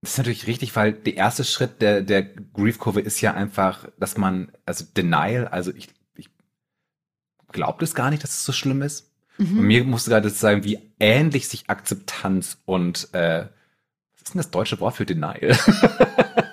[0.00, 4.16] das ist natürlich richtig, weil der erste Schritt der, der Grief-Kurve ist ja einfach, dass
[4.16, 6.30] man, also Denial, also ich, ich
[7.50, 9.10] glaube das gar nicht, dass es so schlimm ist.
[9.38, 9.58] Mhm.
[9.58, 13.46] Und mir musste gerade sagen, wie ähnlich sich Akzeptanz und, äh,
[14.12, 15.56] was ist denn das deutsche Wort für Denial?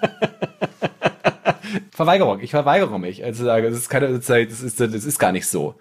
[1.92, 2.40] Verweigerung.
[2.40, 3.24] Ich verweigere mich.
[3.24, 4.30] Also sage, das ist keine, das
[4.62, 5.76] ist, das ist gar nicht so.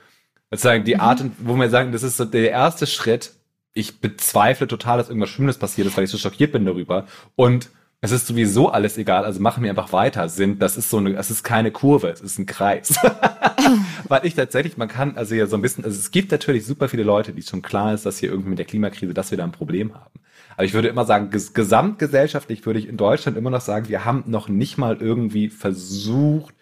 [0.50, 1.00] Also die mhm.
[1.00, 3.32] Art, wo wir sagen, das ist so der erste Schritt,
[3.72, 7.06] ich bezweifle total, dass irgendwas Schlimmes passiert ist, weil ich so schockiert bin darüber.
[7.36, 7.70] Und
[8.00, 10.28] es ist sowieso alles egal, also machen wir einfach weiter.
[10.28, 12.94] Sind, das ist so eine, es ist keine Kurve, es ist ein Kreis.
[14.08, 16.88] weil ich tatsächlich, man kann also ja so ein bisschen, also es gibt natürlich super
[16.88, 19.44] viele Leute, die schon klar ist, dass hier irgendwie mit der Klimakrise, dass wir da
[19.44, 20.14] ein Problem haben.
[20.60, 24.04] Aber ich würde immer sagen, ges gesamtgesellschaftlich würde ich in Deutschland immer noch sagen, wir
[24.04, 26.54] haben noch nicht mal irgendwie versucht,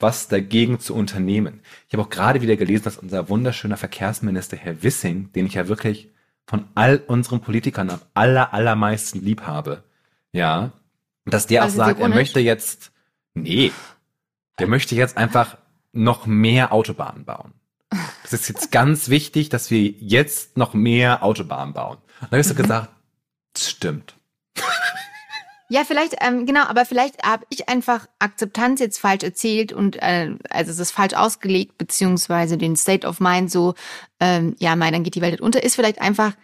[0.00, 1.60] was dagegen zu unternehmen.
[1.86, 5.68] Ich habe auch gerade wieder gelesen, dass unser wunderschöner Verkehrsminister Herr Wissing, den ich ja
[5.68, 6.10] wirklich
[6.48, 9.84] von all unseren Politikern am aller, allermeisten lieb habe.
[10.32, 10.72] Ja.
[11.24, 12.90] Dass der also auch sagt, er möchte jetzt,
[13.34, 13.70] nee,
[14.58, 15.58] der möchte jetzt einfach
[15.92, 17.52] noch mehr Autobahnen bauen.
[18.24, 21.98] Das ist jetzt ganz wichtig, dass wir jetzt noch mehr Autobahnen bauen.
[22.20, 22.58] Und dann hast du mhm.
[22.58, 22.88] gesagt,
[23.58, 24.14] stimmt.
[25.70, 30.36] Ja, vielleicht, ähm, genau, aber vielleicht habe ich einfach Akzeptanz jetzt falsch erzählt und äh,
[30.50, 33.74] also es ist falsch ausgelegt, beziehungsweise den State of Mind so,
[34.20, 36.34] ähm, ja, mein, dann geht die Welt unter, ist vielleicht einfach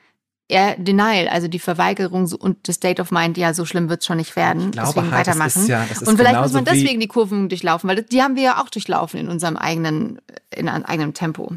[0.49, 4.17] eher Denial, also die Verweigerung und das State of Mind, ja, so schlimm wird's schon
[4.17, 4.67] nicht werden.
[4.67, 5.67] Ich glaube deswegen halt, weitermachen.
[5.67, 8.71] Ja, und vielleicht muss man deswegen die Kurven durchlaufen, weil die haben wir ja auch
[8.71, 10.21] durchlaufen in unserem eigenen,
[10.51, 11.55] in einem eigenen Tempo.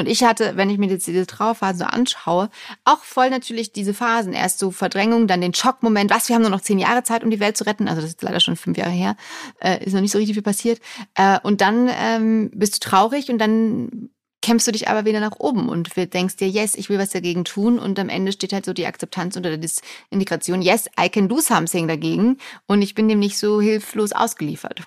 [0.00, 2.48] Und ich hatte, wenn ich mir jetzt diese Trauerphase so anschaue,
[2.84, 4.32] auch voll natürlich diese Phasen.
[4.32, 6.10] Erst so Verdrängung, dann den Schockmoment.
[6.10, 7.86] Was, wir haben nur noch zehn Jahre Zeit, um die Welt zu retten.
[7.86, 9.14] Also das ist leider schon fünf Jahre her.
[9.60, 10.80] Äh, ist noch nicht so richtig viel passiert.
[11.16, 14.08] Äh, und dann ähm, bist du traurig und dann
[14.40, 17.44] kämpfst du dich aber wieder nach oben und denkst dir, yes, ich will was dagegen
[17.44, 17.78] tun.
[17.78, 19.70] Und am Ende steht halt so die Akzeptanz unter der
[20.08, 22.38] Indikation, yes, I can do something dagegen.
[22.66, 24.82] Und ich bin dem nicht so hilflos ausgeliefert.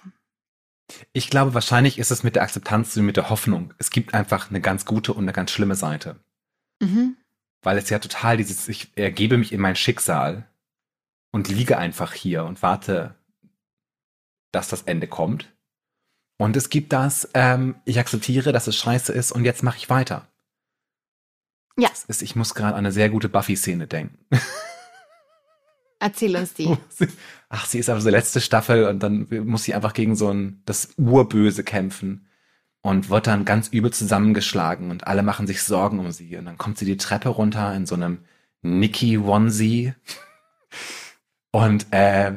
[1.12, 3.74] Ich glaube, wahrscheinlich ist es mit der Akzeptanz und mit der Hoffnung.
[3.78, 6.20] Es gibt einfach eine ganz gute und eine ganz schlimme Seite.
[6.82, 7.18] Mhm.
[7.62, 10.48] Weil es ja total dieses, ich ergebe mich in mein Schicksal
[11.32, 13.16] und liege einfach hier und warte,
[14.52, 15.52] dass das Ende kommt.
[16.38, 19.90] Und es gibt das, ähm, ich akzeptiere, dass es scheiße ist und jetzt mache ich
[19.90, 20.28] weiter.
[21.78, 21.90] Ja.
[22.08, 24.26] Ist, ich muss gerade an eine sehr gute Buffy-Szene denken.
[26.04, 26.68] Erzähl uns die.
[27.48, 30.62] Ach, sie ist aber so letzte Staffel und dann muss sie einfach gegen so ein,
[30.66, 32.28] das Urböse kämpfen
[32.82, 36.58] und wird dann ganz übel zusammengeschlagen und alle machen sich Sorgen um sie und dann
[36.58, 38.18] kommt sie die Treppe runter in so einem
[38.62, 39.94] Nikki Onesie
[41.52, 42.34] und äh,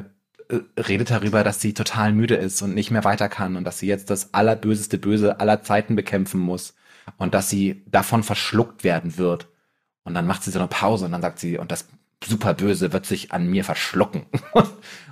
[0.79, 3.87] redet darüber, dass sie total müde ist und nicht mehr weiter kann und dass sie
[3.87, 6.73] jetzt das allerböseste Böse aller Zeiten bekämpfen muss
[7.17, 9.49] und dass sie davon verschluckt werden wird.
[10.03, 11.89] Und dann macht sie so eine Pause und dann sagt sie, und das
[12.23, 14.25] super böse wird sich an mir verschlucken.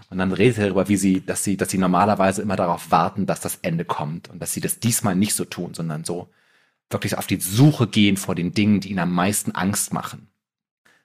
[0.10, 3.26] und dann redet er darüber, wie sie, dass sie, dass sie normalerweise immer darauf warten,
[3.26, 6.30] dass das Ende kommt und dass sie das diesmal nicht so tun, sondern so
[6.90, 10.28] wirklich auf die Suche gehen vor den Dingen, die ihnen am meisten Angst machen.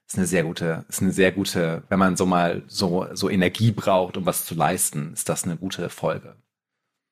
[0.07, 3.71] Ist eine sehr gute, ist eine sehr gute, wenn man so mal so, so Energie
[3.71, 6.35] braucht, um was zu leisten, ist das eine gute Folge.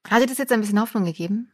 [0.09, 1.53] Hat dir das jetzt ein bisschen Hoffnung gegeben?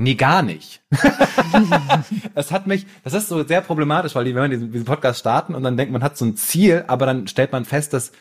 [0.00, 0.80] Nee, gar nicht.
[2.34, 5.18] das hat mich, das ist so sehr problematisch, weil die, wenn man diesen, diesen Podcast
[5.18, 8.12] starten und dann denkt, man hat so ein Ziel, aber dann stellt man fest, dass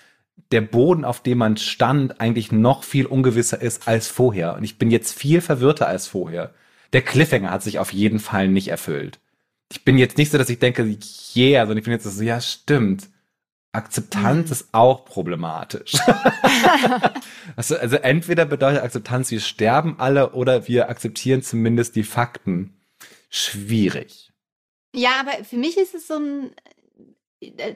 [0.51, 4.55] der Boden, auf dem man stand, eigentlich noch viel ungewisser ist als vorher.
[4.55, 6.51] Und ich bin jetzt viel verwirrter als vorher.
[6.93, 9.19] Der Cliffhanger hat sich auf jeden Fall nicht erfüllt.
[9.71, 10.97] Ich bin jetzt nicht so, dass ich denke,
[11.35, 13.07] yeah, sondern ich bin jetzt so, ja, stimmt.
[13.77, 14.51] Akzeptanz mhm.
[14.51, 15.93] ist auch problematisch.
[17.55, 22.73] also, also entweder bedeutet Akzeptanz, wir sterben alle oder wir akzeptieren zumindest die Fakten.
[23.29, 24.31] Schwierig.
[24.95, 26.51] Ja, aber für mich ist es so ein,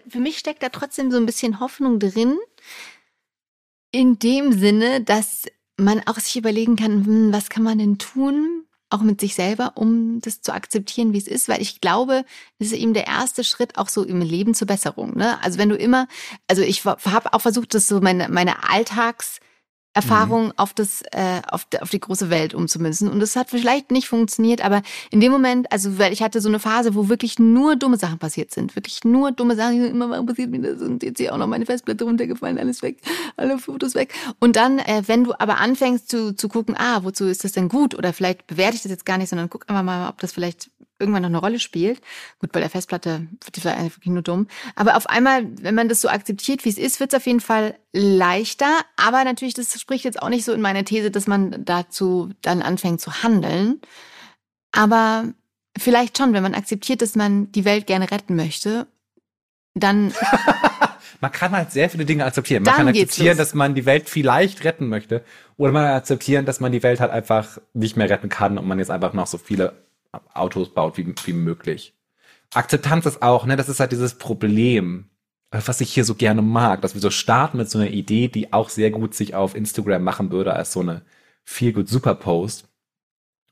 [0.08, 2.40] für mich steckt da trotzdem so ein bisschen Hoffnung drin.
[3.92, 5.44] In dem Sinne, dass
[5.78, 8.61] man auch sich überlegen kann, hm, was kann man denn tun,
[8.92, 12.26] auch mit sich selber, um das zu akzeptieren, wie es ist, weil ich glaube,
[12.60, 15.16] das ist eben der erste Schritt auch so im Leben zur Besserung.
[15.16, 15.42] Ne?
[15.44, 16.08] Also wenn du immer,
[16.48, 19.40] also ich habe auch versucht, das so meine, meine Alltags-
[19.94, 20.54] Erfahrung mhm.
[20.56, 23.10] auf das, äh, auf, auf die große Welt umzumünzen.
[23.10, 26.48] Und das hat vielleicht nicht funktioniert, aber in dem Moment, also weil ich hatte so
[26.48, 28.76] eine Phase, wo wirklich nur dumme Sachen passiert sind.
[28.76, 29.84] Wirklich nur dumme Sachen.
[29.84, 30.82] Immer warum passiert mir das?
[30.82, 33.00] Und jetzt hier auch noch meine Festplatte runtergefallen, alles weg,
[33.36, 34.14] alle Fotos weg.
[34.40, 37.68] Und dann, äh, wenn du aber anfängst zu, zu gucken, ah, wozu ist das denn
[37.68, 37.94] gut?
[37.96, 40.70] Oder vielleicht bewerte ich das jetzt gar nicht, sondern guck einfach mal, ob das vielleicht
[41.02, 42.00] irgendwann noch eine Rolle spielt.
[42.40, 44.48] Gut, bei der Festplatte wird die vielleicht wirklich nur dumm.
[44.76, 47.42] Aber auf einmal, wenn man das so akzeptiert, wie es ist, wird es auf jeden
[47.42, 48.80] Fall leichter.
[48.96, 52.62] Aber natürlich, das spricht jetzt auch nicht so in meine These, dass man dazu dann
[52.62, 53.82] anfängt zu handeln.
[54.72, 55.26] Aber
[55.78, 58.88] vielleicht schon, wenn man akzeptiert, dass man die Welt gerne retten möchte,
[59.74, 60.14] dann.
[61.22, 62.64] man kann halt sehr viele Dinge akzeptieren.
[62.64, 65.24] Man kann akzeptieren, dass man die Welt vielleicht retten möchte.
[65.58, 68.68] Oder man kann akzeptieren, dass man die Welt halt einfach nicht mehr retten kann und
[68.68, 69.74] man jetzt einfach noch so viele
[70.34, 71.96] Autos baut wie, wie möglich.
[72.54, 75.10] Akzeptanz ist auch, ne, das ist halt dieses Problem,
[75.52, 78.54] was ich hier so gerne mag, dass wir so starten mit so einer Idee, die
[78.54, 81.04] auch sehr gut sich auf Instagram machen würde als so eine
[81.44, 82.68] viel gut super Post.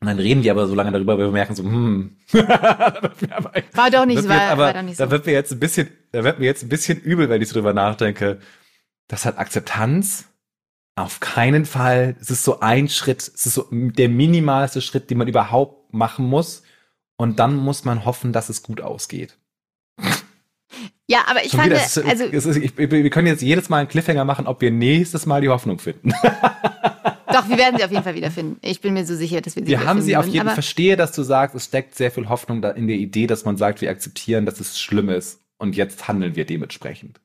[0.02, 2.16] Und dann reden wir aber so lange darüber, weil wir merken so, hm.
[2.32, 5.04] war doch nicht, war, aber, war doch nicht so.
[5.04, 7.50] Da wird mir jetzt ein bisschen, da wird mir jetzt ein bisschen übel, wenn ich
[7.50, 8.40] so drüber nachdenke.
[9.10, 10.29] Das hat Akzeptanz.
[11.00, 12.18] Auf keinen Fall.
[12.20, 16.26] Es ist so ein Schritt, es ist so der minimalste Schritt, den man überhaupt machen
[16.26, 16.64] muss.
[17.16, 19.38] Und dann muss man hoffen, dass es gut ausgeht.
[21.08, 24.26] Ja, aber ich Schon fand, also ist, ich, wir können jetzt jedes Mal einen Cliffhanger
[24.26, 26.12] machen, ob wir nächstes Mal die Hoffnung finden.
[27.32, 28.58] Doch, wir werden sie auf jeden Fall wiederfinden.
[28.62, 30.54] Ich bin mir so sicher, dass wir sie Wir haben sie auf jeden Fall.
[30.54, 33.80] Verstehe, dass du sagst, es steckt sehr viel Hoffnung in der Idee, dass man sagt,
[33.82, 37.22] wir akzeptieren, dass es schlimm ist und jetzt handeln wir dementsprechend.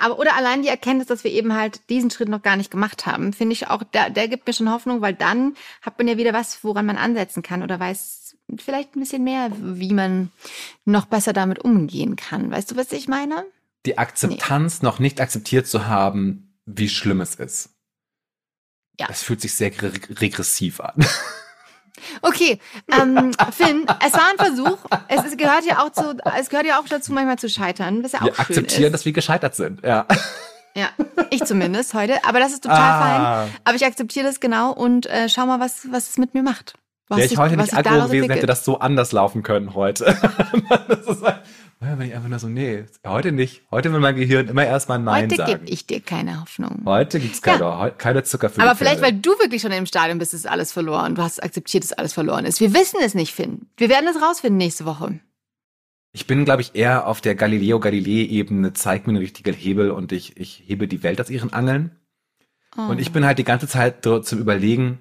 [0.00, 3.06] Aber oder allein die Erkenntnis, dass wir eben halt diesen Schritt noch gar nicht gemacht
[3.06, 6.16] haben, finde ich auch, der, der gibt mir schon Hoffnung, weil dann hat man ja
[6.16, 10.30] wieder was, woran man ansetzen kann oder weiß vielleicht ein bisschen mehr, wie man
[10.84, 12.50] noch besser damit umgehen kann.
[12.50, 13.44] Weißt du, was ich meine?
[13.86, 14.86] Die Akzeptanz, nee.
[14.86, 17.70] noch nicht akzeptiert zu haben, wie schlimm es ist.
[18.98, 19.06] Ja.
[19.06, 20.94] Das fühlt sich sehr regressiv an.
[22.22, 22.58] Okay,
[22.90, 24.78] ähm, Finn, es war ein Versuch.
[25.08, 28.12] Es ist, gehört ja auch zu, es gehört ja auch dazu, manchmal zu scheitern, was
[28.12, 28.92] ja auch wir schön akzeptieren, ist.
[28.92, 29.82] dass wir gescheitert sind.
[29.82, 30.06] Ja.
[30.76, 30.90] Ja,
[31.30, 32.24] ich zumindest heute.
[32.24, 33.46] Aber das ist total ah.
[33.46, 33.54] fein.
[33.64, 36.74] Aber ich akzeptiere das genau und äh, schau mal, was, was es mit mir macht.
[37.08, 40.04] Wäre ich heute nicht Alkohol gewesen, hätte das so anders laufen können heute.
[40.88, 41.40] das ist halt,
[41.82, 43.62] ja, wenn ich einfach nur so, nee, heute nicht.
[43.70, 45.50] Heute will mein Gehirn immer erstmal Nein heute sagen.
[45.50, 46.82] Heute gebe ich dir keine Hoffnung.
[46.84, 47.90] Heute gibt's keine, ja.
[47.90, 51.14] keine Zucker für Aber vielleicht, weil du wirklich schon im Stadion bist, ist alles verloren.
[51.14, 52.60] Du hast akzeptiert, dass alles verloren ist.
[52.60, 53.66] Wir wissen es nicht, Finn.
[53.78, 55.20] Wir werden es rausfinden nächste Woche.
[56.12, 60.36] Ich bin, glaube ich, eher auf der Galileo-Galilei-Ebene, zeig mir einen richtigen Hebel und ich,
[60.36, 61.96] ich hebe die Welt aus ihren Angeln.
[62.76, 62.82] Oh.
[62.82, 65.00] Und ich bin halt die ganze Zeit dort zum Überlegen,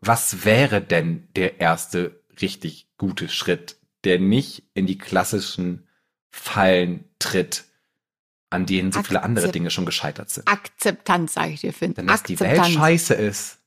[0.00, 5.86] was wäre denn der erste richtig gute Schritt, der nicht in die klassischen
[6.30, 7.64] Fallen tritt,
[8.50, 10.48] an denen so viele andere Dinge schon gescheitert sind.
[10.48, 11.94] Akzeptanz, sage ich dir, Finn.
[11.94, 12.50] Denn dass Akzeptanz.
[12.50, 13.58] die Welt scheiße ist,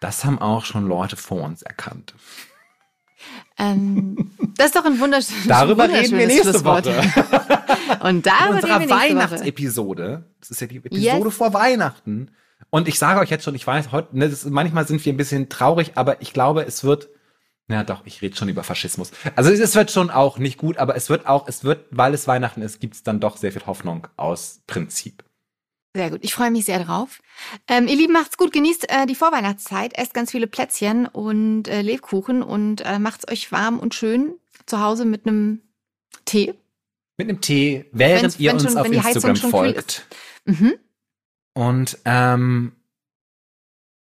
[0.00, 2.14] das haben auch schon Leute vor uns erkannt.
[3.58, 6.94] Ähm, das ist doch ein wunderschönes Darüber reden wir nächste Woche.
[8.00, 11.34] Und darüber In unserer Weihnachtsepisode, das ist ja die Episode yes.
[11.34, 12.30] vor Weihnachten.
[12.70, 15.16] Und ich sage euch jetzt schon, ich weiß, heute, ne, das, manchmal sind wir ein
[15.16, 17.08] bisschen traurig, aber ich glaube, es wird
[17.68, 19.10] ja, doch, ich rede schon über Faschismus.
[19.34, 22.28] Also es wird schon auch nicht gut, aber es wird auch, es wird, weil es
[22.28, 25.24] Weihnachten ist, gibt es dann doch sehr viel Hoffnung aus Prinzip.
[25.96, 27.20] Sehr gut, ich freue mich sehr drauf.
[27.66, 31.80] Ähm, ihr Lieben, macht's gut, genießt äh, die Vorweihnachtszeit, esst ganz viele Plätzchen und äh,
[31.80, 34.34] Lebkuchen und äh, macht's euch warm und schön
[34.66, 35.62] zu Hause mit einem
[36.24, 36.54] Tee.
[37.16, 40.06] Mit einem Tee, während wenn's, ihr uns schon, auf Instagram folgt.
[40.44, 40.74] Mhm.
[41.54, 42.76] Und ähm,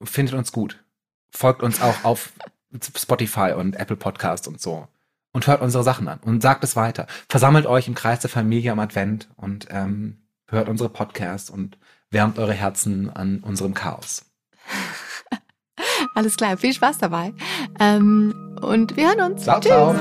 [0.02, 0.82] findet uns gut.
[1.30, 2.32] Folgt uns auch auf
[2.82, 4.88] Spotify und Apple Podcast und so.
[5.32, 7.06] Und hört unsere Sachen an und sagt es weiter.
[7.28, 11.76] Versammelt euch im Kreis der Familie am Advent und ähm, hört unsere Podcasts und
[12.10, 14.24] wärmt eure Herzen an unserem Chaos.
[16.14, 17.34] Alles klar, viel Spaß dabei.
[17.80, 19.42] Ähm, und wir hören uns.
[19.42, 19.72] Ciao, Tschüss.
[19.72, 19.94] ciao.